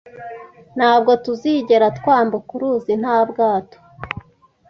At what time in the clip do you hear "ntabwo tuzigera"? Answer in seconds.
0.77-1.87